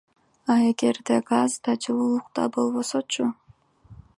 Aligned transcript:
А 0.51 0.53
эгерде 0.69 1.17
газ 1.29 1.51
да, 1.63 1.71
жылуулук 1.83 2.27
да 2.35 2.43
болбосочу? 2.53 3.25